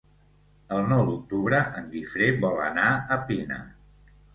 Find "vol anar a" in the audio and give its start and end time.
2.49-3.23